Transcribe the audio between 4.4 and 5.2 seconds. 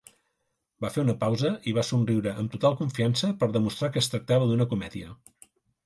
d'una comèdia.